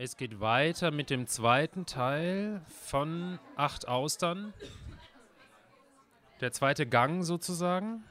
[0.00, 4.54] Es geht weiter mit dem zweiten Teil von Acht Austern.
[6.40, 8.04] Der zweite Gang sozusagen.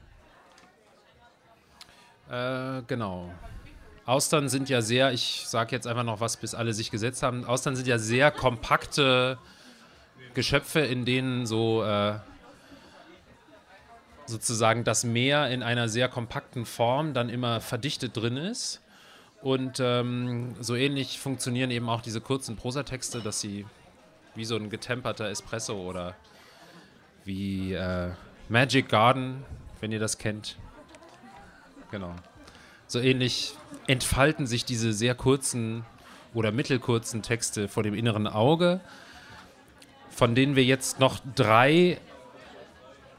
[2.30, 3.32] Äh, genau.
[4.04, 7.46] Austern sind ja sehr, ich sage jetzt einfach noch was, bis alle sich gesetzt haben.
[7.46, 9.38] Austern sind ja sehr kompakte
[10.34, 12.18] Geschöpfe, in denen so äh,
[14.26, 18.82] sozusagen das Meer in einer sehr kompakten Form dann immer verdichtet drin ist.
[19.40, 23.66] Und ähm, so ähnlich funktionieren eben auch diese kurzen Prosatexte, dass sie
[24.34, 26.16] wie so ein getemperter Espresso oder
[27.24, 28.10] wie äh,
[28.48, 29.44] Magic Garden,
[29.80, 30.56] wenn ihr das kennt.
[31.90, 32.14] Genau.
[32.86, 33.54] So ähnlich
[33.86, 35.84] entfalten sich diese sehr kurzen
[36.34, 38.80] oder mittelkurzen Texte vor dem inneren Auge,
[40.10, 41.98] von denen wir jetzt noch drei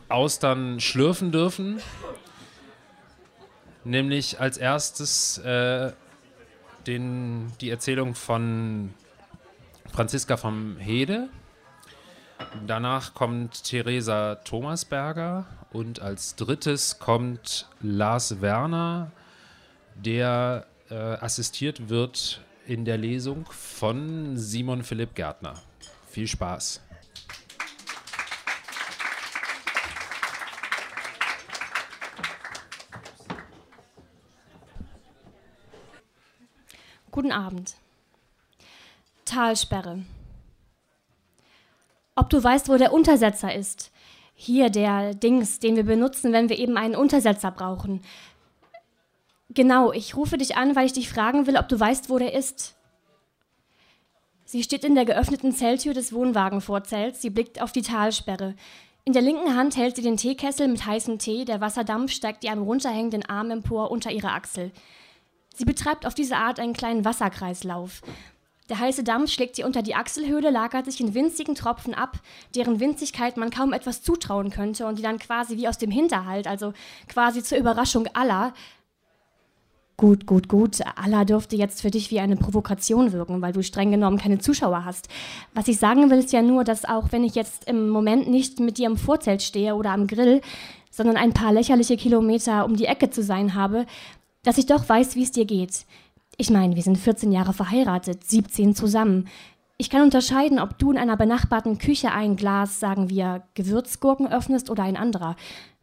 [0.09, 1.81] Austern schlürfen dürfen.
[3.84, 5.93] Nämlich als erstes äh,
[6.89, 8.93] den, die Erzählung von
[9.91, 11.29] Franziska vom Hede.
[12.65, 19.12] Danach kommt Theresa Thomasberger und als drittes kommt Lars Werner,
[19.95, 25.55] der äh, assistiert wird in der Lesung von Simon Philipp Gärtner.
[26.10, 26.82] Viel Spaß.
[37.20, 37.75] Guten Abend.
[39.25, 40.05] Talsperre.
[42.15, 43.91] Ob du weißt, wo der Untersetzer ist?
[44.35, 48.01] Hier der Dings, den wir benutzen, wenn wir eben einen Untersetzer brauchen.
[49.49, 52.34] Genau, ich rufe dich an, weil ich dich fragen will, ob du weißt, wo der
[52.34, 52.77] ist.
[54.45, 58.55] Sie steht in der geöffneten Zelltür des Wohnwagenvorzelts, sie blickt auf die Talsperre.
[59.04, 62.54] In der linken Hand hält sie den Teekessel mit heißem Tee, der Wasserdampf steigt ihr
[62.54, 64.72] am runterhängenden Arm empor unter ihre Achsel.
[65.59, 68.02] Sie betreibt auf diese Art einen kleinen Wasserkreislauf.
[68.69, 72.18] Der heiße Dampf schlägt sie unter die Achselhöhle, lagert sich in winzigen Tropfen ab,
[72.56, 76.47] deren Winzigkeit man kaum etwas zutrauen könnte und die dann quasi wie aus dem Hinterhalt,
[76.47, 76.72] also
[77.09, 78.53] quasi zur Überraschung aller,
[79.97, 80.78] Gut, gut, gut.
[80.95, 84.85] Allah dürfte jetzt für dich wie eine Provokation wirken, weil du streng genommen keine Zuschauer
[84.85, 85.09] hast.
[85.53, 88.62] Was ich sagen will, ist ja nur, dass auch wenn ich jetzt im Moment nicht
[88.62, 90.39] mit dir im Vorzelt stehe oder am Grill,
[90.89, 93.85] sondern ein paar lächerliche Kilometer um die Ecke zu sein habe,
[94.44, 95.85] dass ich doch weiß, wie es dir geht.
[96.38, 99.27] Ich meine, wir sind 14 Jahre verheiratet, 17 zusammen.
[99.77, 104.69] Ich kann unterscheiden, ob du in einer benachbarten Küche ein Glas, sagen wir, Gewürzgurken öffnest
[104.69, 105.35] oder ein anderer,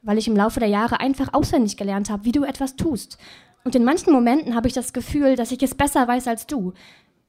[0.03, 3.19] weil ich im Laufe der Jahre einfach auswendig gelernt habe, wie du etwas tust.
[3.65, 6.73] Und in manchen Momenten habe ich das Gefühl, dass ich es besser weiß als du,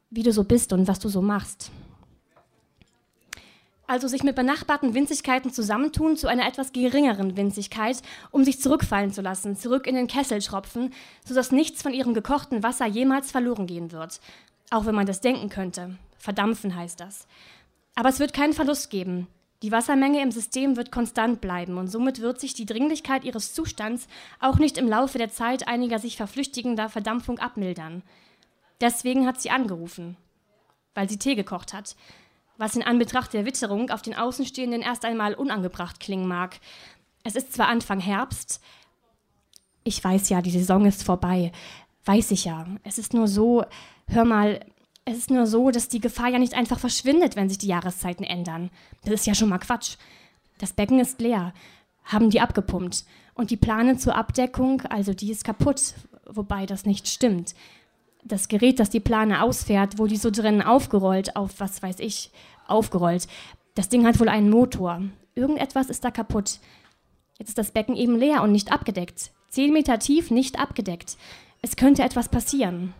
[0.09, 1.71] wie du so bist und was du so machst.
[3.89, 9.21] Also sich mit benachbarten Winzigkeiten zusammentun zu einer etwas geringeren Winzigkeit, um sich zurückfallen zu
[9.21, 10.93] lassen, zurück in den Kessel schropfen,
[11.25, 14.19] sodass nichts von ihrem gekochten Wasser jemals verloren gehen wird.
[14.71, 15.97] Auch wenn man das denken könnte.
[16.17, 17.27] Verdampfen heißt das.
[17.95, 19.27] Aber es wird keinen Verlust geben.
[19.63, 24.07] Die Wassermenge im System wird konstant bleiben und somit wird sich die Dringlichkeit ihres Zustands
[24.41, 28.03] auch nicht im Laufe der Zeit einiger sich verflüchtigender Verdampfung abmildern.
[28.81, 30.17] Deswegen hat sie angerufen,
[30.93, 31.95] weil sie Tee gekocht hat
[32.57, 36.59] was in Anbetracht der Witterung auf den Außenstehenden erst einmal unangebracht klingen mag.
[37.23, 38.61] Es ist zwar Anfang Herbst,
[39.83, 41.51] ich weiß ja, die Saison ist vorbei,
[42.05, 42.67] weiß ich ja.
[42.83, 43.63] Es ist nur so,
[44.07, 44.59] hör mal,
[45.05, 48.25] es ist nur so, dass die Gefahr ja nicht einfach verschwindet, wenn sich die Jahreszeiten
[48.25, 48.69] ändern.
[49.03, 49.95] Das ist ja schon mal Quatsch.
[50.57, 51.53] Das Becken ist leer,
[52.03, 53.05] haben die abgepumpt.
[53.33, 55.93] Und die Plane zur Abdeckung, also die ist kaputt,
[56.25, 57.53] wobei das nicht stimmt
[58.27, 62.31] das Gerät, das die Plane ausfährt, wo die so drinnen aufgerollt, auf was weiß ich,
[62.67, 63.27] aufgerollt.
[63.75, 65.01] Das Ding hat wohl einen Motor.
[65.35, 66.59] Irgendetwas ist da kaputt.
[67.37, 69.31] Jetzt ist das Becken eben leer und nicht abgedeckt.
[69.49, 71.17] Zehn Meter tief, nicht abgedeckt.
[71.61, 72.93] Es könnte etwas passieren.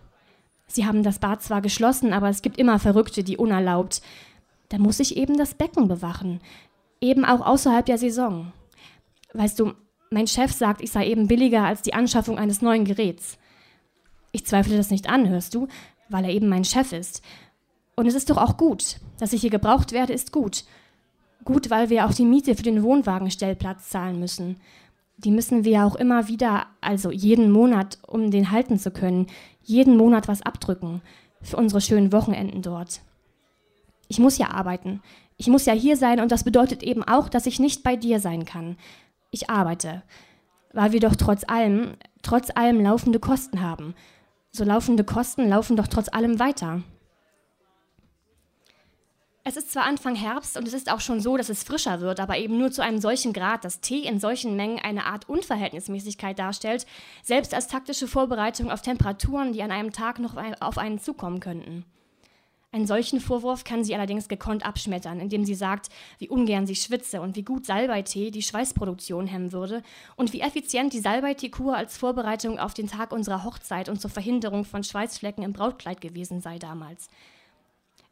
[0.68, 4.02] Sie haben das Bad zwar geschlossen, aber es gibt immer Verrückte, die unerlaubt.
[4.70, 6.42] Da muss ich eben das Becken bewachen.
[7.00, 8.52] Eben auch außerhalb der Saison.
[9.34, 9.74] Weißt du,
[10.10, 13.38] mein Chef sagt, ich sei eben billiger als die Anschaffung eines neuen Geräts.
[14.38, 15.68] Ich zweifle das nicht an, hörst du,
[16.10, 17.24] weil er eben mein Chef ist.
[17.96, 18.98] Und es ist doch auch gut.
[19.18, 20.64] Dass ich hier gebraucht werde, ist gut.
[21.44, 24.58] Gut, weil wir auch die Miete für den Wohnwagenstellplatz zahlen müssen.
[25.18, 29.26] Die müssen wir ja auch immer wieder, also jeden Monat, um den halten zu können,
[29.64, 31.02] jeden Monat was abdrücken.
[31.42, 33.02] Für unsere schönen Wochenenden dort.
[34.08, 35.02] Ich muss ja arbeiten.
[35.36, 38.20] Ich muss ja hier sein und das bedeutet eben auch, dass ich nicht bei dir
[38.20, 38.78] sein kann.
[39.32, 40.04] Ich arbeite.
[40.74, 43.96] Weil wir doch trotz allem, trotz allem laufende Kosten haben.
[44.58, 46.82] So laufende Kosten laufen doch trotz allem weiter.
[49.44, 52.20] Es ist zwar Anfang Herbst und es ist auch schon so, dass es frischer wird,
[52.20, 56.40] aber eben nur zu einem solchen Grad, dass Tee in solchen Mengen eine Art Unverhältnismäßigkeit
[56.40, 56.88] darstellt,
[57.22, 61.86] selbst als taktische Vorbereitung auf Temperaturen, die an einem Tag noch auf einen zukommen könnten.
[62.74, 65.88] Einen solchen Vorwurf kann sie allerdings gekonnt abschmettern, indem sie sagt,
[66.20, 69.84] wie ungern sie schwitze und wie gut Salbeitee die Schweißproduktion hemmen würde
[70.18, 74.66] und wie effizient die Salbeiteekur als Vorbereitung auf den Tag unserer Hochzeit und zur Verhinderung
[74.66, 77.08] von Schweißflecken im Brautkleid gewesen sei damals.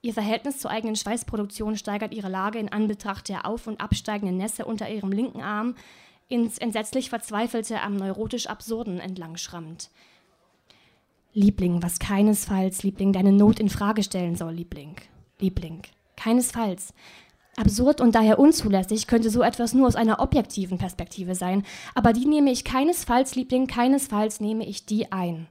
[0.01, 4.63] Ihr Verhältnis zur eigenen Schweißproduktion steigert ihre Lage in Anbetracht der auf- und absteigenden Nässe
[4.63, 5.75] unter ihrem linken Arm
[6.29, 9.89] ins entsetzlich Verzweifelte am neurotisch Absurden entlang schrammt.
[11.37, 14.95] Liebling, was keinesfalls, Liebling, deine Not in Frage stellen soll, Liebling.
[15.37, 15.81] Liebling,
[16.15, 16.93] keinesfalls.
[17.57, 22.25] Absurd und daher unzulässig könnte so etwas nur aus einer objektiven Perspektive sein, aber die
[22.25, 25.47] nehme ich keinesfalls, Liebling, keinesfalls nehme ich die ein.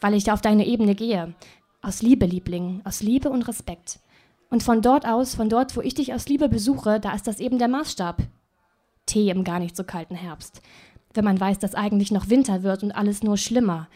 [0.00, 1.34] Weil ich da auf deine Ebene gehe.
[1.82, 3.98] Aus Liebe, Liebling, aus Liebe und Respekt.
[4.50, 7.40] Und von dort aus, von dort, wo ich dich aus Liebe besuche, da ist das
[7.40, 8.22] eben der Maßstab.
[9.04, 10.62] Tee im gar nicht so kalten Herbst.
[11.12, 13.88] Wenn man weiß, dass eigentlich noch Winter wird und alles nur schlimmer.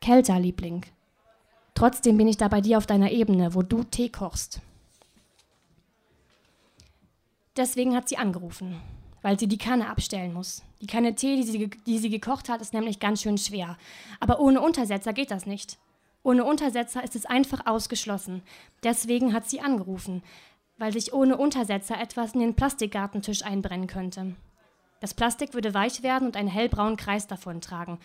[0.00, 0.84] Kälter, Liebling.
[1.74, 4.60] Trotzdem bin ich da bei dir auf deiner Ebene, wo du Tee kochst.
[7.56, 8.80] Deswegen hat sie angerufen,
[9.22, 10.62] weil sie die Kanne abstellen muss.
[10.80, 13.76] Die Kanne Tee, die sie, die sie gekocht hat, ist nämlich ganz schön schwer.
[14.20, 15.78] Aber ohne Untersetzer geht das nicht.
[16.22, 18.42] Ohne Untersetzer ist es einfach ausgeschlossen.
[18.82, 20.22] Deswegen hat sie angerufen,
[20.76, 24.34] weil sich ohne Untersetzer etwas in den Plastikgartentisch einbrennen könnte.
[25.00, 27.98] Das Plastik würde weich werden und einen hellbraunen Kreis davontragen.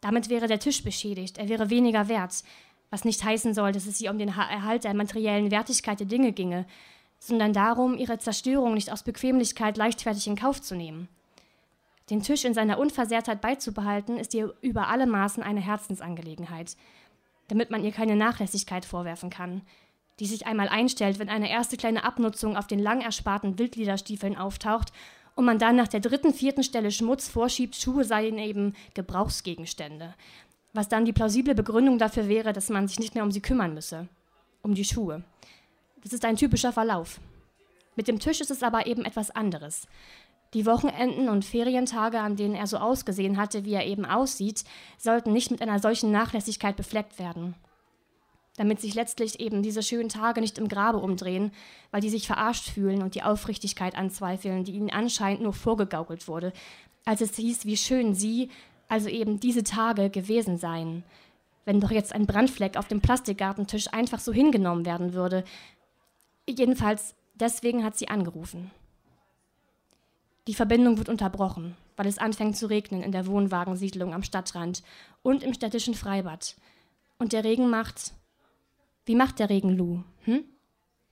[0.00, 2.42] Damit wäre der Tisch beschädigt, er wäre weniger wert,
[2.90, 6.32] was nicht heißen soll, dass es hier um den Erhalt der materiellen Wertigkeit der Dinge
[6.32, 6.66] ginge,
[7.18, 11.08] sondern darum, ihre Zerstörung nicht aus Bequemlichkeit leichtfertig in Kauf zu nehmen.
[12.10, 16.76] Den Tisch in seiner Unversehrtheit beizubehalten, ist ihr über alle Maßen eine Herzensangelegenheit,
[17.48, 19.62] damit man ihr keine Nachlässigkeit vorwerfen kann,
[20.20, 24.92] die sich einmal einstellt, wenn eine erste kleine Abnutzung auf den lang ersparten Wildliederstiefeln auftaucht
[25.38, 30.14] und man dann nach der dritten, vierten Stelle Schmutz vorschiebt, Schuhe seien eben Gebrauchsgegenstände.
[30.72, 33.72] Was dann die plausible Begründung dafür wäre, dass man sich nicht mehr um sie kümmern
[33.72, 34.08] müsse.
[34.62, 35.22] Um die Schuhe.
[36.02, 37.20] Das ist ein typischer Verlauf.
[37.94, 39.86] Mit dem Tisch ist es aber eben etwas anderes.
[40.54, 44.64] Die Wochenenden und Ferientage, an denen er so ausgesehen hatte, wie er eben aussieht,
[44.98, 47.54] sollten nicht mit einer solchen Nachlässigkeit befleckt werden
[48.58, 51.52] damit sich letztlich eben diese schönen Tage nicht im Grabe umdrehen,
[51.92, 56.52] weil die sich verarscht fühlen und die Aufrichtigkeit anzweifeln, die ihnen anscheinend nur vorgegaukelt wurde,
[57.04, 58.50] als es hieß, wie schön sie,
[58.88, 61.04] also eben diese Tage gewesen seien.
[61.64, 65.44] Wenn doch jetzt ein Brandfleck auf dem Plastikgartentisch einfach so hingenommen werden würde.
[66.48, 68.72] Jedenfalls deswegen hat sie angerufen.
[70.48, 74.82] Die Verbindung wird unterbrochen, weil es anfängt zu regnen in der Wohnwagensiedlung am Stadtrand
[75.22, 76.56] und im städtischen Freibad.
[77.18, 78.14] Und der Regen macht,
[79.08, 80.02] wie macht der Regen, Lou?
[80.24, 80.44] Hm?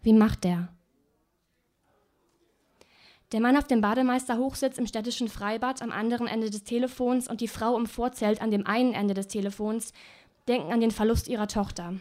[0.02, 0.68] Wie macht der?
[3.32, 7.48] Der Mann auf dem Bademeisterhochsitz im städtischen Freibad am anderen Ende des Telefons und die
[7.48, 9.94] Frau im Vorzelt an dem einen Ende des Telefons
[10.46, 11.94] denken an den Verlust ihrer Tochter.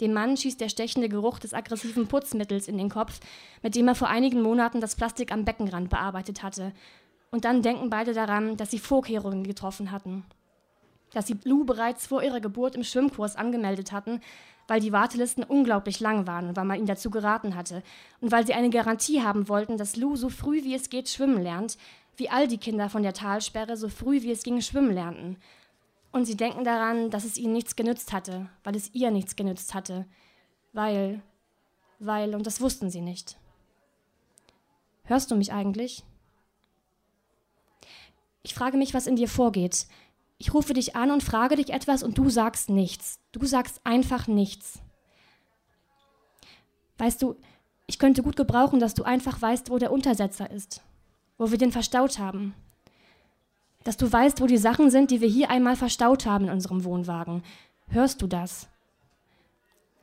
[0.00, 3.20] Dem Mann schießt der stechende Geruch des aggressiven Putzmittels in den Kopf,
[3.62, 6.72] mit dem er vor einigen Monaten das Plastik am Beckenrand bearbeitet hatte.
[7.30, 10.24] Und dann denken beide daran, dass sie Vorkehrungen getroffen hatten.
[11.12, 14.20] Dass sie Lou bereits vor ihrer Geburt im Schwimmkurs angemeldet hatten,
[14.66, 17.82] weil die Wartelisten unglaublich lang waren und weil man ihnen dazu geraten hatte
[18.20, 21.42] und weil sie eine Garantie haben wollten, dass Lou so früh wie es geht schwimmen
[21.42, 21.76] lernt,
[22.16, 25.36] wie all die Kinder von der Talsperre so früh wie es ging schwimmen lernten.
[26.12, 29.74] Und sie denken daran, dass es ihnen nichts genützt hatte, weil es ihr nichts genützt
[29.74, 30.06] hatte,
[30.72, 31.20] weil,
[31.98, 33.36] weil, und das wussten sie nicht.
[35.04, 36.04] Hörst du mich eigentlich?
[38.42, 39.86] Ich frage mich, was in dir vorgeht,
[40.44, 43.18] ich rufe dich an und frage dich etwas und du sagst nichts.
[43.32, 44.78] Du sagst einfach nichts.
[46.98, 47.36] Weißt du,
[47.86, 50.82] ich könnte gut gebrauchen, dass du einfach weißt, wo der Untersetzer ist,
[51.38, 52.54] wo wir den verstaut haben.
[53.84, 56.84] Dass du weißt, wo die Sachen sind, die wir hier einmal verstaut haben in unserem
[56.84, 57.42] Wohnwagen.
[57.88, 58.68] Hörst du das?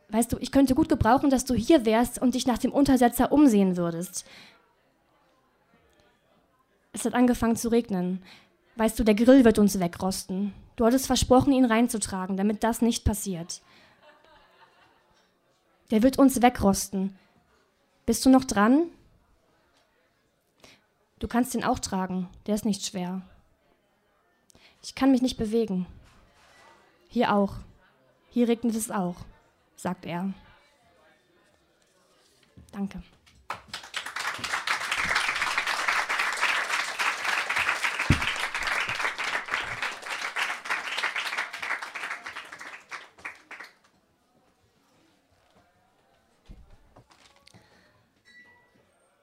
[0.10, 3.32] Weißt du, ich könnte gut gebrauchen, dass du hier wärst und dich nach dem Untersetzer
[3.32, 4.26] umsehen würdest.
[6.94, 8.24] Es hat angefangen zu regnen.
[8.76, 10.54] Weißt du, der Grill wird uns wegrosten.
[10.76, 13.62] Du hattest versprochen, ihn reinzutragen, damit das nicht passiert.
[15.92, 17.18] Der wird uns wegrosten.
[18.06, 18.88] Bist du noch dran?
[21.20, 23.22] Du kannst ihn auch tragen, der ist nicht schwer.
[24.82, 25.86] Ich kann mich nicht bewegen.
[27.10, 27.56] Hier auch.
[28.30, 29.18] Hier regnet es auch,
[29.76, 30.34] sagt er.
[32.72, 33.04] Danke.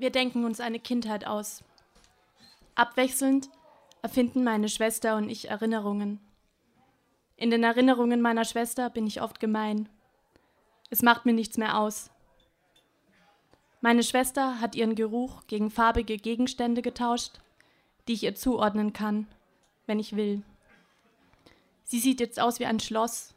[0.09, 1.62] Wir denken uns eine Kindheit aus.
[2.75, 3.50] Abwechselnd
[4.00, 6.19] erfinden meine Schwester und ich Erinnerungen.
[7.37, 9.87] In den Erinnerungen meiner Schwester bin ich oft gemein.
[10.88, 12.11] Es macht mir nichts mehr aus.
[13.83, 17.41] Meine Schwester hat ihren Geruch gegen farbige Gegenstände getauscht,
[18.09, 19.27] die ich ihr zuordnen kann,
[19.85, 20.41] wenn ich will.
[21.85, 23.35] Sie sieht jetzt aus wie ein Schloss,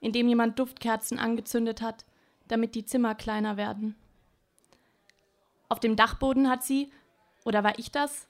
[0.00, 2.06] in dem jemand Duftkerzen angezündet hat,
[2.48, 3.94] damit die Zimmer kleiner werden.
[5.74, 6.92] Auf dem Dachboden hat sie,
[7.44, 8.28] oder war ich das,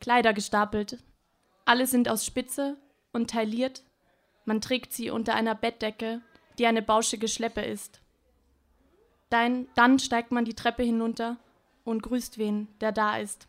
[0.00, 1.02] Kleider gestapelt.
[1.64, 2.76] Alle sind aus Spitze
[3.10, 3.84] und tailliert.
[4.44, 6.20] Man trägt sie unter einer Bettdecke,
[6.58, 8.02] die eine bauschige Schleppe ist.
[9.30, 11.38] Dann, dann steigt man die Treppe hinunter
[11.84, 13.48] und grüßt wen, der da ist.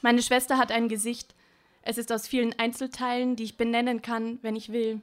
[0.00, 1.34] Meine Schwester hat ein Gesicht,
[1.82, 5.02] es ist aus vielen Einzelteilen, die ich benennen kann, wenn ich will.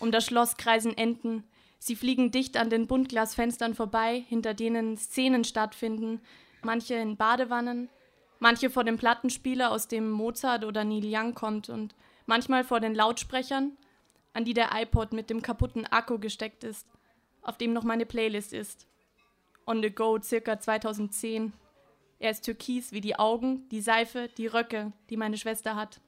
[0.00, 1.44] Um das Schloss kreisen Enten.
[1.86, 6.20] Sie fliegen dicht an den Buntglasfenstern vorbei, hinter denen Szenen stattfinden,
[6.62, 7.88] manche in Badewannen,
[8.40, 11.94] manche vor dem Plattenspieler, aus dem Mozart oder Neil Young kommt, und
[12.26, 13.76] manchmal vor den Lautsprechern,
[14.32, 16.88] an die der iPod mit dem kaputten Akku gesteckt ist,
[17.40, 18.88] auf dem noch meine Playlist ist.
[19.64, 21.52] On the Go, circa 2010.
[22.18, 26.00] Er ist türkis wie die Augen, die Seife, die Röcke, die meine Schwester hat.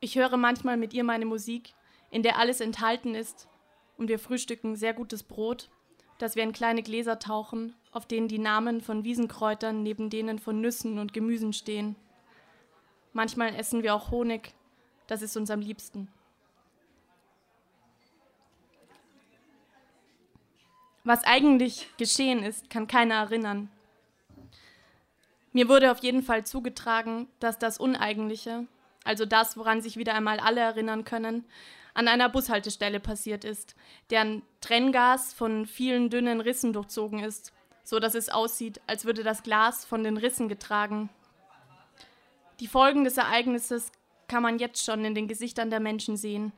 [0.00, 1.74] Ich höre manchmal mit ihr meine Musik,
[2.10, 3.48] in der alles enthalten ist,
[3.96, 5.70] und wir frühstücken sehr gutes Brot,
[6.18, 10.60] das wir in kleine Gläser tauchen, auf denen die Namen von Wiesenkräutern neben denen von
[10.60, 11.96] Nüssen und Gemüsen stehen.
[13.12, 14.54] Manchmal essen wir auch Honig,
[15.06, 16.08] das ist uns am liebsten.
[21.04, 23.70] Was eigentlich geschehen ist, kann keiner erinnern.
[25.52, 28.66] Mir wurde auf jeden Fall zugetragen, dass das Uneigentliche,
[29.04, 31.44] also das, woran sich wieder einmal alle erinnern können,
[31.94, 33.76] an einer Bushaltestelle passiert ist,
[34.10, 37.52] deren Trenngas von vielen dünnen Rissen durchzogen ist,
[37.84, 41.10] so dass es aussieht, als würde das Glas von den Rissen getragen.
[42.58, 43.92] Die Folgen des Ereignisses
[44.26, 46.52] kann man jetzt schon in den Gesichtern der Menschen sehen.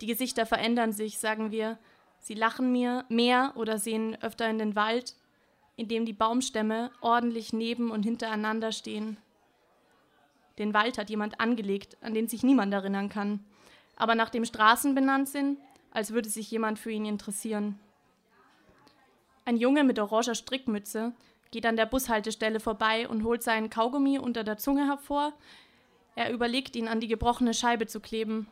[0.00, 1.78] Die Gesichter verändern sich, sagen wir.
[2.18, 5.14] Sie lachen mir mehr oder sehen öfter in den Wald
[5.76, 9.18] in dem die Baumstämme ordentlich neben und hintereinander stehen.
[10.58, 13.44] Den Wald hat jemand angelegt, an den sich niemand erinnern kann,
[13.96, 15.58] aber nachdem Straßen benannt sind,
[15.90, 17.78] als würde sich jemand für ihn interessieren.
[19.44, 21.12] Ein Junge mit oranger Strickmütze
[21.50, 25.32] geht an der Bushaltestelle vorbei und holt seinen Kaugummi unter der Zunge hervor.
[26.14, 28.48] Er überlegt, ihn an die gebrochene Scheibe zu kleben.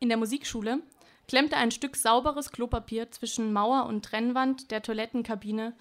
[0.00, 0.80] In der Musikschule
[1.28, 5.74] klemmte ein Stück sauberes Klopapier zwischen Mauer und Trennwand der Toilettenkabine,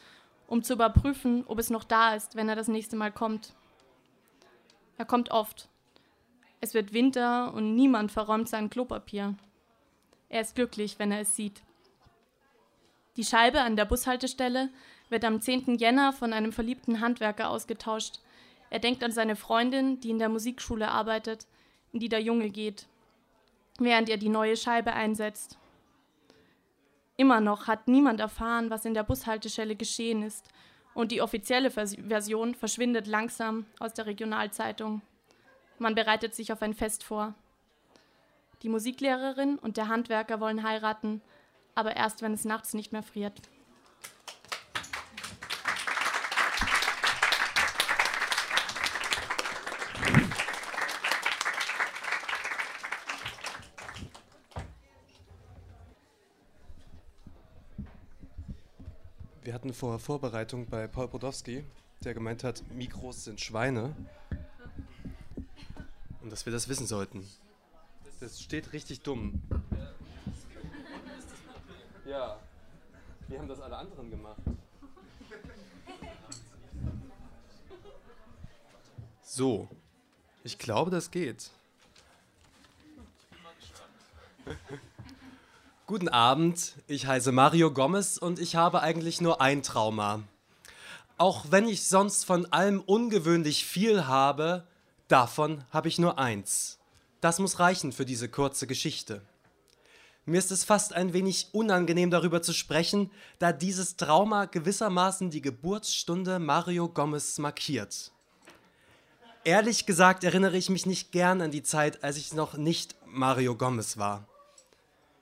[0.48, 3.54] um zu überprüfen, ob es noch da ist, wenn er das nächste Mal kommt.
[4.98, 5.70] Er kommt oft.
[6.62, 9.36] Es wird Winter und niemand verräumt sein Klopapier.
[10.30, 11.62] Er ist glücklich, wenn er es sieht.
[13.18, 14.70] Die Scheibe an der Bushaltestelle
[15.10, 15.76] wird am 10.
[15.78, 18.20] Jänner von einem verliebten Handwerker ausgetauscht.
[18.70, 21.46] Er denkt an seine Freundin, die in der Musikschule arbeitet,
[21.92, 22.88] in die der Junge geht
[23.80, 25.58] während er die neue Scheibe einsetzt.
[27.16, 30.48] Immer noch hat niemand erfahren, was in der Bushaltestelle geschehen ist,
[30.94, 35.02] und die offizielle Version verschwindet langsam aus der Regionalzeitung.
[35.80, 37.34] Man bereitet sich auf ein Fest vor.
[38.62, 41.22] Die Musiklehrerin und der Handwerker wollen heiraten,
[41.76, 43.42] aber erst wenn es nachts nicht mehr friert.
[59.64, 61.64] Hatten vor Vorbereitung bei Paul Brodowski,
[62.04, 63.96] der gemeint hat, Mikros sind Schweine.
[66.22, 67.26] Und dass wir das wissen sollten.
[68.20, 69.42] Das steht richtig dumm.
[72.06, 72.38] Ja.
[73.30, 74.42] Wie haben das alle anderen gemacht?
[79.22, 79.70] So.
[80.44, 81.52] Ich glaube, das geht.
[85.94, 90.24] Guten Abend, ich heiße Mario Gomez und ich habe eigentlich nur ein Trauma.
[91.20, 94.66] Auch wenn ich sonst von allem ungewöhnlich viel habe,
[95.08, 96.80] davon habe ich nur eins.
[97.22, 99.22] Das muss reichen für diese kurze Geschichte.
[100.26, 105.44] Mir ist es fast ein wenig unangenehm darüber zu sprechen, da dieses Trauma gewissermaßen die
[105.44, 108.12] Geburtsstunde Mario Gomez markiert.
[109.44, 113.56] Ehrlich gesagt erinnere ich mich nicht gern an die Zeit, als ich noch nicht Mario
[113.56, 114.28] Gomez war.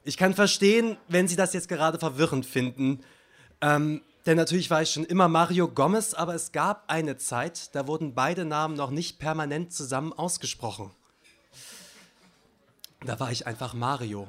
[0.03, 3.01] Ich kann verstehen, wenn Sie das jetzt gerade verwirrend finden.
[3.61, 7.87] Ähm, denn natürlich war ich schon immer Mario Gomez, aber es gab eine Zeit, da
[7.87, 10.91] wurden beide Namen noch nicht permanent zusammen ausgesprochen.
[13.03, 14.27] Da war ich einfach Mario.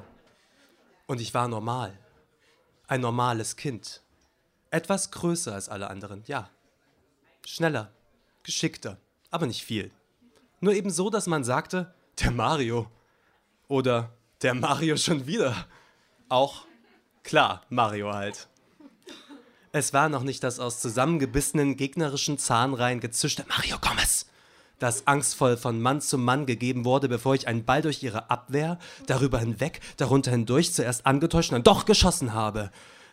[1.07, 1.99] Und ich war normal.
[2.87, 4.03] Ein normales Kind.
[4.71, 6.49] Etwas größer als alle anderen, ja.
[7.45, 7.93] Schneller,
[8.43, 8.99] geschickter,
[9.31, 9.91] aber nicht viel.
[10.61, 12.91] Nur eben so, dass man sagte, der Mario.
[13.69, 15.67] Oder der Mario schon wieder.
[16.29, 16.65] Auch
[17.23, 18.49] klar, Mario halt.
[19.73, 24.27] Es war noch nicht das aus zusammengebissenen gegnerischen Zahnreihen gezischte Mario Gomez,
[24.79, 28.79] das angstvoll von Mann zu Mann gegeben wurde, bevor ich einen Ball durch ihre Abwehr,
[29.07, 32.71] darüber hinweg, darunter hindurch zuerst angetäuscht und doch geschossen habe.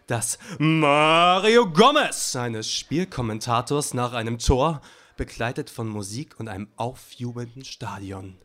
[0.07, 4.81] Das Mario Gomez eines Spielkommentators nach einem Tor,
[5.15, 8.38] begleitet von Musik und einem aufjubelnden Stadion.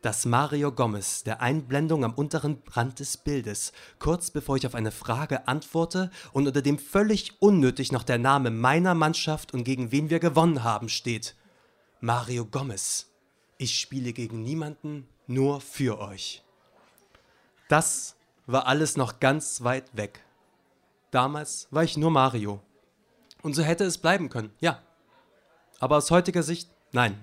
[0.00, 4.92] Das Mario Gomez der Einblendung am unteren Rand des Bildes, kurz bevor ich auf eine
[4.92, 10.08] Frage antworte und unter dem völlig unnötig noch der Name meiner Mannschaft und gegen wen
[10.08, 11.34] wir gewonnen haben steht.
[12.00, 13.06] Mario Gomez.
[13.56, 16.44] Ich spiele gegen niemanden, nur für euch.
[17.68, 18.14] Das
[18.46, 20.24] war alles noch ganz weit weg.
[21.10, 22.60] Damals war ich nur Mario.
[23.42, 24.80] Und so hätte es bleiben können, ja.
[25.80, 27.18] Aber aus heutiger Sicht, nein.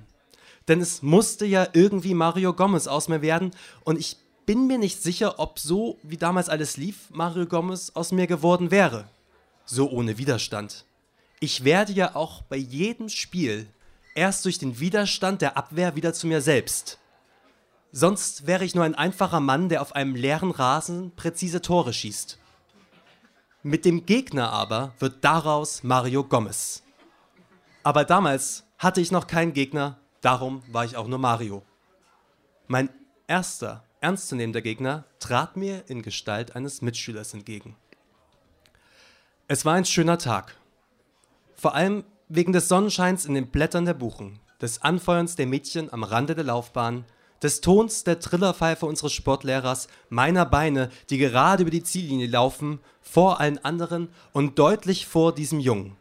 [0.68, 3.52] Denn es musste ja irgendwie Mario Gomez aus mir werden
[3.84, 8.12] und ich bin mir nicht sicher, ob so wie damals alles lief, Mario Gomez aus
[8.12, 9.08] mir geworden wäre.
[9.66, 10.86] So ohne Widerstand.
[11.40, 13.68] Ich werde ja auch bei jedem Spiel
[14.16, 17.00] erst durch den Widerstand der Abwehr wieder zu mir selbst.
[17.92, 22.38] Sonst wäre ich nur ein einfacher Mann, der auf einem leeren Rasen präzise Tore schießt.
[23.64, 26.84] Mit dem Gegner aber wird daraus Mario Gomez.
[27.84, 31.62] Aber damals hatte ich noch keinen Gegner, darum war ich auch nur Mario.
[32.68, 32.90] Mein
[33.28, 37.76] erster ernstzunehmender Gegner trat mir in Gestalt eines Mitschülers entgegen.
[39.48, 40.56] Es war ein schöner Tag.
[41.56, 46.04] Vor allem wegen des Sonnenscheins in den Blättern der Buchen, des Anfeuerns der Mädchen am
[46.04, 47.06] Rande der Laufbahn,
[47.44, 53.40] des Tons der Trillerpfeife unseres Sportlehrers, meiner Beine, die gerade über die Ziellinie laufen, vor
[53.40, 55.98] allen anderen und deutlich vor diesem Jungen.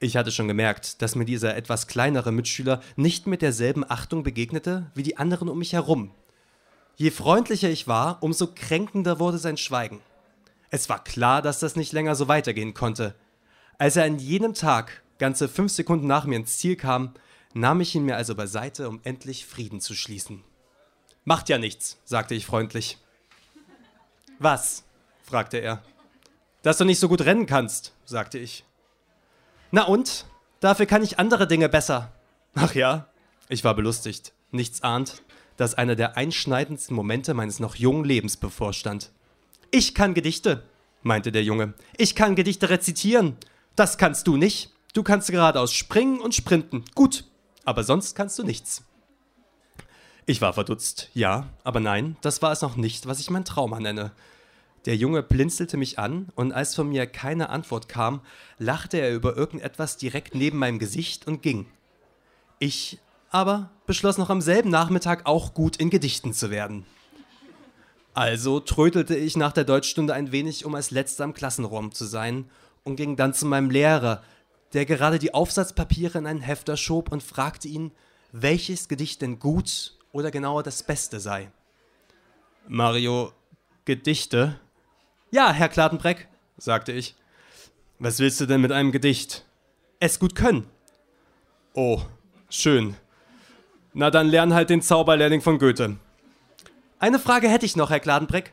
[0.00, 4.90] Ich hatte schon gemerkt, dass mir dieser etwas kleinere Mitschüler nicht mit derselben Achtung begegnete
[4.94, 6.10] wie die anderen um mich herum.
[6.96, 10.00] Je freundlicher ich war, umso kränkender wurde sein Schweigen.
[10.70, 13.14] Es war klar, dass das nicht länger so weitergehen konnte.
[13.78, 17.14] Als er an jenem Tag, ganze fünf Sekunden nach mir ins Ziel kam,
[17.52, 20.42] nahm ich ihn mir also beiseite, um endlich Frieden zu schließen.
[21.24, 22.98] Macht ja nichts, sagte ich freundlich.
[24.38, 24.84] Was?
[25.22, 25.82] fragte er.
[26.62, 28.64] Dass du nicht so gut rennen kannst, sagte ich.
[29.74, 30.26] Na und?
[30.60, 32.12] Dafür kann ich andere Dinge besser.
[32.54, 33.08] Ach ja,
[33.48, 35.24] ich war belustigt, nichts ahnt,
[35.56, 39.10] dass einer der einschneidendsten Momente meines noch jungen Lebens bevorstand.
[39.72, 40.62] Ich kann Gedichte,
[41.02, 41.74] meinte der Junge.
[41.96, 43.36] Ich kann Gedichte rezitieren.
[43.74, 44.70] Das kannst du nicht.
[44.92, 46.84] Du kannst geradeaus springen und sprinten.
[46.94, 47.24] Gut,
[47.64, 48.84] aber sonst kannst du nichts.
[50.24, 51.10] Ich war verdutzt.
[51.14, 54.12] Ja, aber nein, das war es noch nicht, was ich mein Trauma nenne.
[54.86, 58.20] Der Junge blinzelte mich an, und als von mir keine Antwort kam,
[58.58, 61.66] lachte er über irgendetwas direkt neben meinem Gesicht und ging.
[62.58, 62.98] Ich
[63.30, 66.84] aber beschloss noch am selben Nachmittag auch gut in Gedichten zu werden.
[68.12, 72.48] Also trötelte ich nach der Deutschstunde ein wenig, um als letzter im Klassenraum zu sein,
[72.84, 74.22] und ging dann zu meinem Lehrer,
[74.74, 77.92] der gerade die Aufsatzpapiere in einen Hefter schob und fragte ihn,
[78.32, 81.50] welches Gedicht denn gut oder genauer das Beste sei.
[82.68, 83.32] Mario,
[83.84, 84.60] Gedichte?
[85.34, 87.16] Ja, Herr Kladenbreck, sagte ich.
[87.98, 89.44] Was willst du denn mit einem Gedicht?
[89.98, 90.64] Es gut können.
[91.72, 92.02] Oh,
[92.48, 92.94] schön.
[93.94, 95.96] Na dann lern halt den Zauberlehrling von Goethe.
[97.00, 98.52] Eine Frage hätte ich noch, Herr Kladenbreck.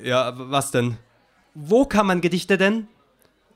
[0.00, 0.96] Ja, was denn?
[1.54, 2.86] Wo kann man Gedichte denn?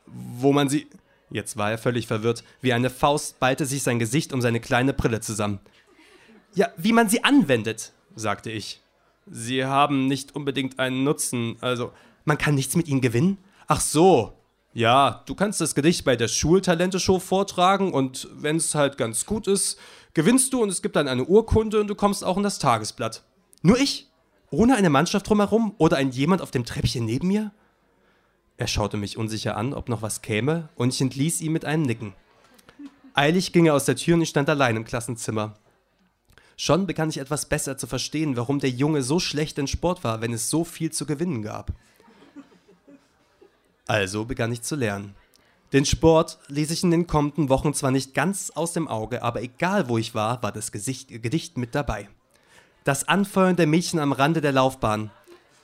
[0.07, 0.89] Wo man sie.
[1.31, 2.43] Jetzt war er völlig verwirrt.
[2.63, 5.61] Wie eine Faust ballte sich sein Gesicht um seine kleine Brille zusammen.
[6.57, 8.83] Ja, wie man sie anwendet, sagte ich.
[9.31, 11.93] Sie haben nicht unbedingt einen Nutzen, also
[12.27, 13.39] man kann nichts mit ihnen gewinnen?
[13.67, 14.35] Ach so.
[14.75, 19.47] Ja, du kannst das Gedicht bei der Schultalente-Show vortragen und wenn es halt ganz gut
[19.47, 19.79] ist,
[20.13, 23.25] gewinnst du und es gibt dann eine Urkunde und du kommst auch in das Tagesblatt.
[23.63, 24.11] Nur ich?
[24.51, 27.53] Ohne eine Mannschaft drumherum oder ein jemand auf dem Treppchen neben mir?
[28.59, 31.83] Er schaute mich unsicher an, ob noch was käme, und ich entließ ihm mit einem
[31.83, 32.15] Nicken.
[33.15, 35.55] Eilig ging er aus der Tür und ich stand allein im Klassenzimmer.
[36.57, 40.21] Schon begann ich etwas besser zu verstehen, warum der Junge so schlecht in Sport war,
[40.21, 41.73] wenn es so viel zu gewinnen gab.
[43.87, 45.15] Also begann ich zu lernen.
[45.73, 49.43] Den Sport ließ ich in den kommenden Wochen zwar nicht ganz aus dem Auge, aber
[49.43, 52.09] egal wo ich war, war das Gesicht, Gedicht mit dabei.
[52.85, 55.11] Das Anfeuern der Mädchen am Rande der Laufbahn.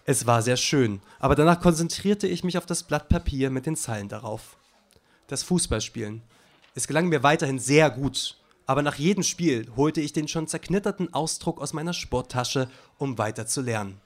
[0.04, 3.76] Es war sehr schön, aber danach konzentrierte ich mich auf das Blatt Papier mit den
[3.76, 4.56] Zeilen darauf.
[5.28, 6.22] Das Fußballspielen.
[6.74, 11.14] Es gelang mir weiterhin sehr gut, aber nach jedem Spiel holte ich den schon zerknitterten
[11.14, 14.00] Ausdruck aus meiner Sporttasche, um weiter zu lernen.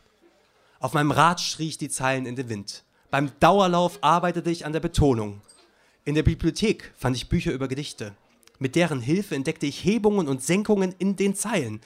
[0.79, 2.85] Auf meinem Rad schrie ich die Zeilen in den Wind.
[3.11, 5.41] Beim Dauerlauf arbeitete ich an der Betonung.
[6.05, 8.15] In der Bibliothek fand ich Bücher über Gedichte.
[8.59, 11.81] Mit deren Hilfe entdeckte ich Hebungen und Senkungen in den Zeilen.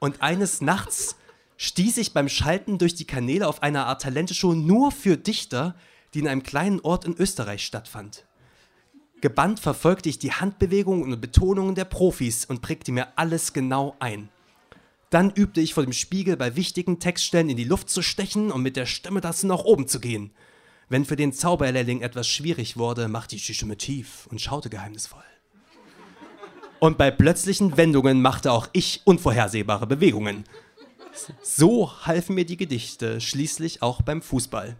[0.00, 1.16] Und eines Nachts
[1.56, 5.76] stieß ich beim Schalten durch die Kanäle auf eine Art Talenteshow nur für Dichter,
[6.12, 8.24] die in einem kleinen Ort in Österreich stattfand.
[9.20, 14.28] Gebannt verfolgte ich die Handbewegungen und Betonungen der Profis und prägte mir alles genau ein.
[15.10, 18.62] Dann übte ich vor dem Spiegel bei wichtigen Textstellen in die Luft zu stechen und
[18.62, 20.32] mit der Stimme das nach oben zu gehen.
[20.88, 25.24] Wenn für den Zauberlehrling etwas schwierig wurde, machte ich die Stimme tief und schaute geheimnisvoll.
[26.78, 30.44] Und bei plötzlichen Wendungen machte auch ich unvorhersehbare Bewegungen.
[31.42, 34.76] So halfen mir die Gedichte schließlich auch beim Fußball,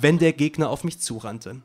[0.00, 1.60] wenn der Gegner auf mich zurannte.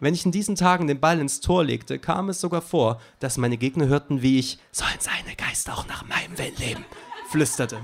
[0.00, 3.38] Wenn ich in diesen Tagen den Ball ins Tor legte, kam es sogar vor, dass
[3.38, 6.84] meine Gegner hörten, wie ich sollen seine Geister auch nach meinem Willen leben,
[7.30, 7.80] flüsterte.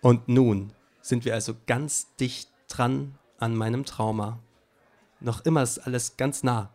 [0.00, 4.38] Und nun sind wir also ganz dicht dran an meinem Trauma.
[5.20, 6.70] Noch immer ist alles ganz nah,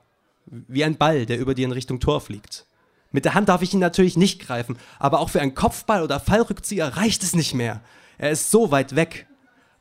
[0.45, 2.65] wie ein Ball, der über dir in Richtung Tor fliegt.
[3.12, 6.19] Mit der Hand darf ich ihn natürlich nicht greifen, aber auch für einen Kopfball oder
[6.19, 7.81] Fallrückzieher reicht es nicht mehr.
[8.17, 9.27] Er ist so weit weg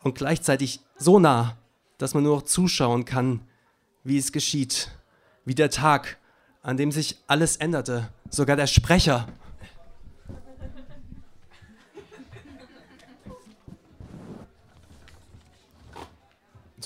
[0.02, 1.56] und gleichzeitig so nah,
[1.98, 3.40] dass man nur noch zuschauen kann,
[4.04, 4.90] wie es geschieht.
[5.44, 6.18] Wie der Tag,
[6.62, 9.26] an dem sich alles änderte, sogar der Sprecher.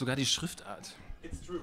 [0.02, 0.94] Sogar die Schriftart.
[1.22, 1.60] It's true.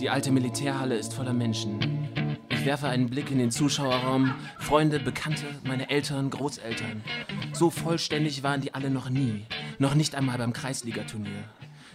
[0.00, 2.08] Die alte Militärhalle ist voller Menschen.
[2.48, 4.34] Ich werfe einen Blick in den Zuschauerraum.
[4.58, 7.04] Freunde, Bekannte, meine Eltern, Großeltern.
[7.52, 9.46] So vollständig waren die alle noch nie.
[9.78, 11.44] Noch nicht einmal beim Kreisligaturnier.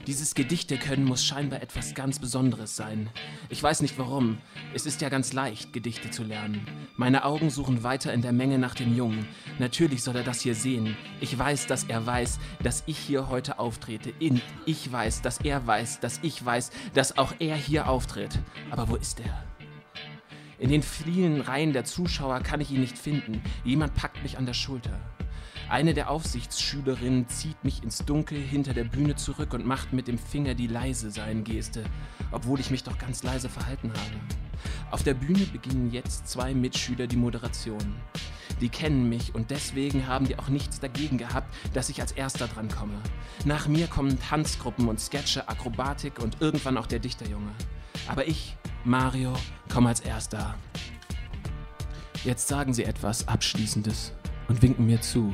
[0.08, 3.12] Dieses Gedichte können muss scheinbar etwas ganz Besonderes sein.
[3.50, 4.40] Ich weiß nicht warum.
[4.74, 6.66] Es ist ja ganz leicht, Gedichte zu lernen.
[6.98, 9.28] Meine Augen suchen weiter in der Menge nach dem Jungen.
[9.60, 10.98] Natürlich soll er das hier sehen.
[11.20, 14.12] Ich weiß, dass er weiß, dass ich hier heute auftrete.
[14.18, 18.40] In ich weiß, dass er weiß, dass ich weiß, dass auch er hier auftritt.
[18.72, 19.44] Aber wo ist er?
[20.58, 23.44] In den vielen Reihen der Zuschauer kann ich ihn nicht finden.
[23.64, 25.00] Jemand packt mich an der Schulter.
[25.72, 30.18] Eine der Aufsichtsschülerinnen zieht mich ins Dunkel hinter der Bühne zurück und macht mit dem
[30.18, 31.86] Finger die leise sein Geste,
[32.34, 34.92] obwohl ich mich doch ganz leise verhalten habe.
[34.92, 37.96] Auf der Bühne beginnen jetzt zwei Mitschüler die Moderation.
[38.60, 42.50] Die kennen mich und deswegen haben die auch nichts dagegen gehabt, dass ich als erster
[42.50, 43.00] dran komme.
[43.46, 47.54] Nach mir kommen Tanzgruppen und Sketche, Akrobatik und irgendwann auch der Dichterjunge.
[48.10, 49.32] Aber ich, Mario,
[49.72, 50.54] komme als erster.
[52.26, 54.12] Jetzt sagen sie etwas Abschließendes
[54.50, 55.34] und winken mir zu.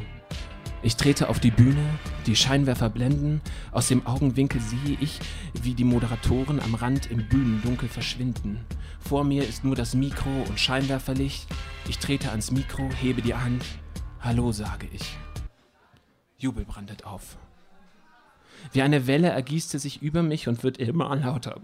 [0.83, 1.83] Ich trete auf die Bühne,
[2.27, 5.19] die Scheinwerfer blenden, aus dem Augenwinkel sehe ich,
[5.63, 8.59] wie die Moderatoren am Rand im Bühnendunkel verschwinden.
[8.99, 11.47] Vor mir ist nur das Mikro und Scheinwerferlicht.
[11.89, 13.65] Ich trete ans Mikro, hebe die Hand.
[14.19, 15.17] Hallo, sage ich.
[16.37, 17.37] Jubel brandet auf.
[18.71, 21.59] Wie eine Welle ergießt es sich über mich und wird immer lauter.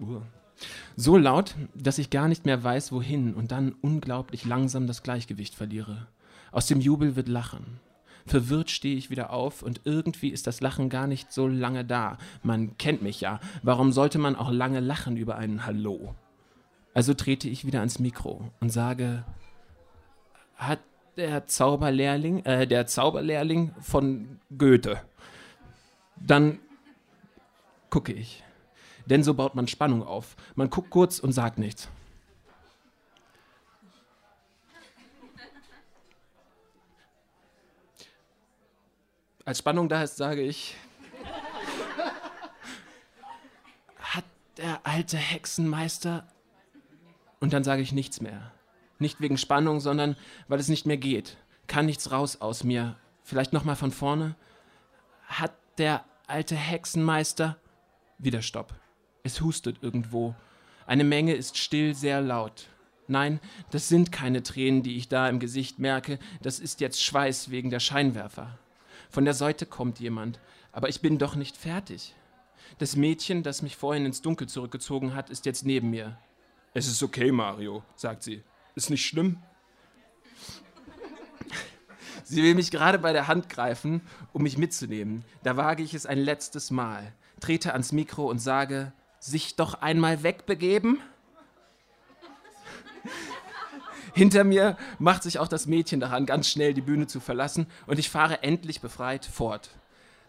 [0.95, 5.53] So laut, dass ich gar nicht mehr weiß, wohin und dann unglaublich langsam das Gleichgewicht
[5.53, 6.07] verliere.
[6.51, 7.79] Aus dem Jubel wird Lachen.
[8.25, 12.17] Verwirrt stehe ich wieder auf und irgendwie ist das Lachen gar nicht so lange da.
[12.41, 13.39] Man kennt mich ja.
[13.61, 16.15] Warum sollte man auch lange lachen über einen Hallo?
[16.93, 19.25] Also trete ich wieder ans Mikro und sage,
[20.55, 20.79] hat
[21.17, 25.01] der Zauberlehrling, äh, der Zauberlehrling von Goethe.
[26.15, 26.59] Dann
[27.89, 28.43] gucke ich.
[29.05, 30.35] Denn so baut man Spannung auf.
[30.55, 31.89] Man guckt kurz und sagt nichts.
[39.45, 40.75] Als Spannung da ist, sage ich,
[43.99, 44.25] hat
[44.57, 46.27] der alte Hexenmeister.
[47.39, 48.51] Und dann sage ich nichts mehr.
[48.99, 50.15] Nicht wegen Spannung, sondern
[50.47, 51.37] weil es nicht mehr geht.
[51.67, 52.95] Kann nichts raus aus mir.
[53.23, 54.35] Vielleicht nochmal von vorne.
[55.27, 57.57] Hat der alte Hexenmeister.
[58.17, 58.73] Wieder Stopp.
[59.23, 60.35] Es hustet irgendwo.
[60.85, 62.67] Eine Menge ist still, sehr laut.
[63.07, 63.39] Nein,
[63.71, 66.19] das sind keine Tränen, die ich da im Gesicht merke.
[66.41, 68.57] Das ist jetzt Schweiß wegen der Scheinwerfer.
[69.13, 70.39] Von der Seite kommt jemand,
[70.71, 72.15] aber ich bin doch nicht fertig.
[72.79, 76.17] Das Mädchen, das mich vorhin ins Dunkel zurückgezogen hat, ist jetzt neben mir.
[76.73, 78.41] Es ist okay, Mario, sagt sie.
[78.73, 79.37] Ist nicht schlimm.
[82.23, 85.23] Sie will mich gerade bei der Hand greifen, um mich mitzunehmen.
[85.43, 90.23] Da wage ich es ein letztes Mal, trete ans Mikro und sage, sich doch einmal
[90.23, 90.99] wegbegeben.
[94.13, 97.97] Hinter mir macht sich auch das Mädchen daran, ganz schnell die Bühne zu verlassen und
[97.97, 99.71] ich fahre endlich befreit fort.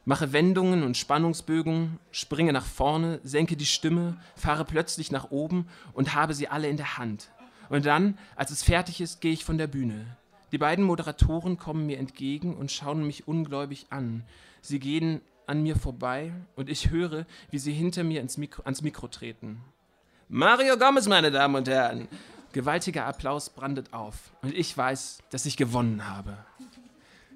[0.06, 6.14] Mache Wendungen und Spannungsbögen, springe nach vorne, senke die Stimme, fahre plötzlich nach oben und
[6.14, 7.28] habe sie alle in der Hand.
[7.68, 10.16] Und dann, als es fertig ist, gehe ich von der Bühne.
[10.52, 14.24] Die beiden Moderatoren kommen mir entgegen und schauen mich ungläubig an.
[14.60, 19.08] Sie gehen an mir vorbei und ich höre, wie sie hinter mir Mikro, ans Mikro
[19.08, 19.60] treten.
[20.28, 22.08] Mario Gomez, meine Damen und Herren,
[22.54, 26.38] Gewaltiger Applaus brandet auf und ich weiß, dass ich gewonnen habe.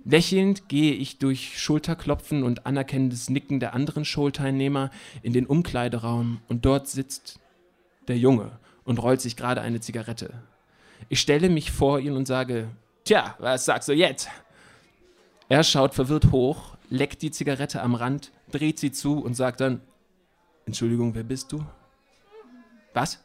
[0.05, 4.91] Lächelnd gehe ich durch Schulterklopfen und anerkennendes Nicken der anderen Showteilnehmer
[5.23, 7.41] in den Umkleideraum und dort sitzt
[8.07, 10.33] der Junge und rollt sich gerade eine Zigarette.
[11.09, 12.69] Ich stelle mich vor ihn und sage,
[13.05, 14.29] Tja, was sagst du jetzt?
[15.49, 19.81] Er schaut verwirrt hoch, leckt die Zigarette am Rand, dreht sie zu und sagt dann,
[20.65, 21.65] Entschuldigung, wer bist du?
[22.95, 23.19] Was?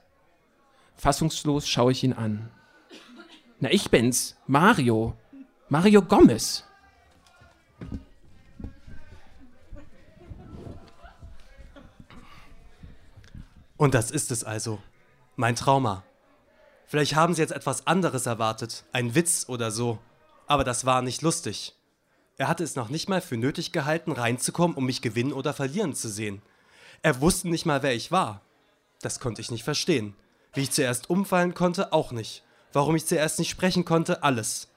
[0.95, 2.49] Fassungslos schaue ich ihn an.
[3.59, 5.15] Na, ich bin's, Mario.
[5.69, 6.63] Mario Gomez.
[13.77, 14.79] Und das ist es also.
[15.35, 16.03] Mein Trauma.
[16.85, 19.99] Vielleicht haben Sie jetzt etwas anderes erwartet, ein Witz oder so.
[20.45, 21.75] Aber das war nicht lustig.
[22.37, 25.95] Er hatte es noch nicht mal für nötig gehalten, reinzukommen, um mich gewinnen oder verlieren
[25.95, 26.41] zu sehen.
[27.01, 28.41] Er wusste nicht mal, wer ich war.
[29.01, 30.15] Das konnte ich nicht verstehen.
[30.53, 32.43] Wie ich zuerst umfallen konnte, auch nicht.
[32.73, 34.67] Warum ich zuerst nicht sprechen konnte, alles.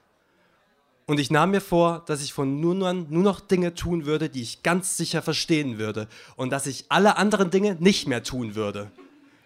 [1.05, 4.29] Und ich nahm mir vor, dass ich von nun an nur noch Dinge tun würde,
[4.29, 6.07] die ich ganz sicher verstehen würde.
[6.35, 8.91] Und dass ich alle anderen Dinge nicht mehr tun würde.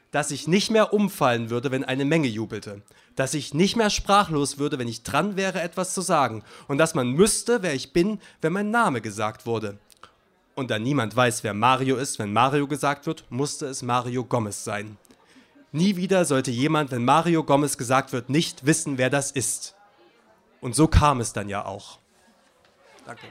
[0.09, 2.81] Dass ich nicht mehr umfallen würde, wenn eine Menge jubelte.
[3.15, 6.43] Dass ich nicht mehr sprachlos würde, wenn ich dran wäre, etwas zu sagen.
[6.67, 9.77] Und dass man müsste, wer ich bin, wenn mein Name gesagt wurde.
[10.55, 14.63] Und da niemand weiß, wer Mario ist, wenn Mario gesagt wird, musste es Mario Gomez
[14.63, 14.97] sein.
[15.71, 19.75] Nie wieder sollte jemand, wenn Mario Gomez gesagt wird, nicht wissen, wer das ist.
[20.59, 21.99] Und so kam es dann ja auch.
[23.05, 23.27] Danke.